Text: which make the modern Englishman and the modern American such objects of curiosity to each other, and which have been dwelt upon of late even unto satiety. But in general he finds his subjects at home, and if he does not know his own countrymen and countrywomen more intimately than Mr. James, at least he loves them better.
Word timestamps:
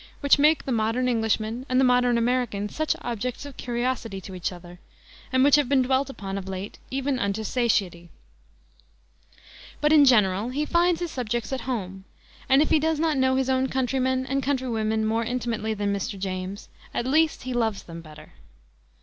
which 0.21 0.39
make 0.39 0.65
the 0.65 0.71
modern 0.71 1.07
Englishman 1.07 1.63
and 1.69 1.79
the 1.79 1.83
modern 1.83 2.17
American 2.17 2.67
such 2.67 2.95
objects 3.03 3.45
of 3.45 3.55
curiosity 3.55 4.19
to 4.19 4.33
each 4.33 4.51
other, 4.51 4.79
and 5.31 5.43
which 5.43 5.57
have 5.57 5.69
been 5.69 5.83
dwelt 5.83 6.09
upon 6.09 6.39
of 6.39 6.49
late 6.49 6.79
even 6.89 7.19
unto 7.19 7.43
satiety. 7.43 8.09
But 9.79 9.93
in 9.93 10.05
general 10.05 10.49
he 10.49 10.65
finds 10.65 11.01
his 11.01 11.11
subjects 11.11 11.53
at 11.53 11.61
home, 11.69 12.05
and 12.49 12.63
if 12.63 12.71
he 12.71 12.79
does 12.79 12.99
not 12.99 13.15
know 13.15 13.35
his 13.35 13.47
own 13.47 13.67
countrymen 13.67 14.25
and 14.25 14.41
countrywomen 14.41 15.05
more 15.05 15.23
intimately 15.23 15.75
than 15.75 15.93
Mr. 15.93 16.17
James, 16.17 16.67
at 16.95 17.05
least 17.05 17.43
he 17.43 17.53
loves 17.53 17.83
them 17.83 18.01
better. 18.01 18.33